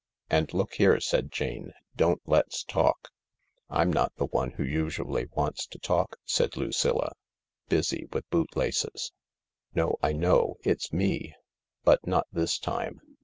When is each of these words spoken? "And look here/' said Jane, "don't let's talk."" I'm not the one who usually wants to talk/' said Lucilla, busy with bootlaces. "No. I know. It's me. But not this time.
"And 0.31 0.51
look 0.51 0.71
here/' 0.79 0.99
said 0.99 1.31
Jane, 1.31 1.73
"don't 1.95 2.23
let's 2.25 2.63
talk."" 2.63 3.09
I'm 3.69 3.93
not 3.93 4.15
the 4.15 4.25
one 4.25 4.49
who 4.49 4.63
usually 4.63 5.25
wants 5.27 5.67
to 5.67 5.77
talk/' 5.77 6.17
said 6.25 6.57
Lucilla, 6.57 7.11
busy 7.69 8.07
with 8.11 8.27
bootlaces. 8.31 9.11
"No. 9.75 9.97
I 10.01 10.13
know. 10.13 10.55
It's 10.63 10.91
me. 10.91 11.35
But 11.83 12.07
not 12.07 12.25
this 12.31 12.57
time. 12.57 12.99